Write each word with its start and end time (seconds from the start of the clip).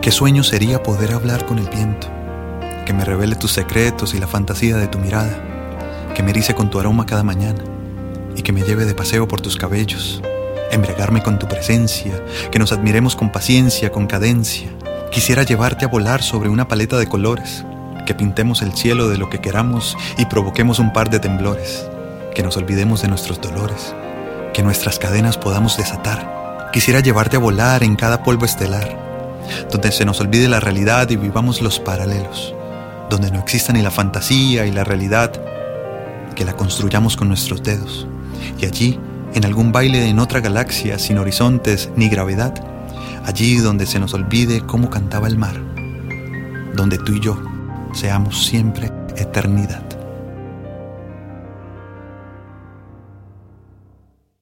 Qué 0.00 0.12
sueño 0.12 0.44
sería 0.44 0.82
poder 0.82 1.12
hablar 1.12 1.44
con 1.44 1.58
el 1.58 1.68
viento, 1.68 2.06
que 2.86 2.92
me 2.92 3.04
revele 3.04 3.34
tus 3.34 3.52
secretos 3.52 4.14
y 4.14 4.18
la 4.18 4.28
fantasía 4.28 4.76
de 4.76 4.86
tu 4.86 4.98
mirada, 4.98 5.42
que 6.14 6.22
me 6.22 6.30
erice 6.30 6.54
con 6.54 6.70
tu 6.70 6.78
aroma 6.78 7.04
cada 7.04 7.24
mañana. 7.24 7.62
Y 8.36 8.42
que 8.42 8.52
me 8.52 8.62
lleve 8.62 8.84
de 8.84 8.94
paseo 8.94 9.26
por 9.26 9.40
tus 9.40 9.56
cabellos, 9.56 10.22
embriagarme 10.70 11.20
con 11.20 11.40
tu 11.40 11.48
presencia, 11.48 12.24
que 12.52 12.60
nos 12.60 12.70
admiremos 12.70 13.16
con 13.16 13.32
paciencia, 13.32 13.90
con 13.90 14.06
cadencia. 14.06 14.68
Quisiera 15.10 15.42
llevarte 15.42 15.84
a 15.84 15.88
volar 15.88 16.22
sobre 16.22 16.48
una 16.48 16.68
paleta 16.68 16.96
de 16.96 17.08
colores, 17.08 17.64
que 18.06 18.14
pintemos 18.14 18.62
el 18.62 18.74
cielo 18.74 19.08
de 19.08 19.18
lo 19.18 19.28
que 19.28 19.40
queramos 19.40 19.96
y 20.16 20.26
provoquemos 20.26 20.78
un 20.78 20.92
par 20.92 21.10
de 21.10 21.18
temblores, 21.18 21.86
que 22.36 22.44
nos 22.44 22.56
olvidemos 22.56 23.02
de 23.02 23.08
nuestros 23.08 23.40
dolores, 23.40 23.94
que 24.54 24.62
nuestras 24.62 25.00
cadenas 25.00 25.36
podamos 25.36 25.76
desatar. 25.76 26.70
Quisiera 26.72 27.00
llevarte 27.00 27.36
a 27.36 27.40
volar 27.40 27.82
en 27.82 27.96
cada 27.96 28.22
polvo 28.22 28.44
estelar, 28.44 29.07
donde 29.70 29.92
se 29.92 30.04
nos 30.04 30.20
olvide 30.20 30.48
la 30.48 30.60
realidad 30.60 31.08
y 31.10 31.16
vivamos 31.16 31.62
los 31.62 31.78
paralelos, 31.78 32.54
donde 33.10 33.30
no 33.30 33.40
exista 33.40 33.72
ni 33.72 33.82
la 33.82 33.90
fantasía 33.90 34.66
y 34.66 34.70
la 34.70 34.84
realidad, 34.84 35.32
que 36.34 36.44
la 36.44 36.54
construyamos 36.54 37.16
con 37.16 37.28
nuestros 37.28 37.62
dedos. 37.62 38.06
Y 38.60 38.66
allí, 38.66 38.98
en 39.34 39.44
algún 39.44 39.72
baile 39.72 40.08
en 40.08 40.18
otra 40.18 40.40
galaxia 40.40 40.98
sin 40.98 41.18
horizontes 41.18 41.90
ni 41.96 42.08
gravedad, 42.08 42.54
allí 43.26 43.56
donde 43.56 43.86
se 43.86 43.98
nos 43.98 44.14
olvide 44.14 44.60
cómo 44.60 44.90
cantaba 44.90 45.28
el 45.28 45.38
mar, 45.38 45.60
donde 46.74 46.98
tú 46.98 47.14
y 47.14 47.20
yo 47.20 47.40
seamos 47.92 48.46
siempre 48.46 48.90
eternidad. 49.16 49.87